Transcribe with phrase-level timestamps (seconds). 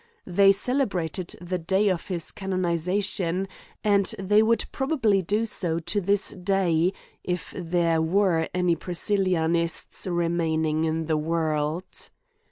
[0.25, 3.47] They celebrated the day of his canonization,
[3.83, 6.91] and they would probably do so to this day,
[7.23, 11.85] if there were any Priscillianists remaining in the world.